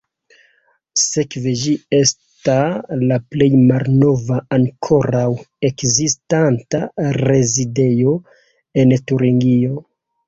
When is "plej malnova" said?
3.35-4.39